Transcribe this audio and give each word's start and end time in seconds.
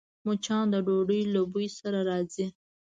مچان 0.25 0.65
د 0.73 0.75
ډوډۍ 0.85 1.21
له 1.33 1.41
بوی 1.51 1.67
سره 1.79 1.99
راځي 2.09 2.45